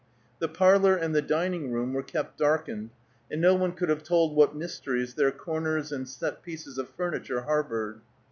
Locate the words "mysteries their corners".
4.55-5.91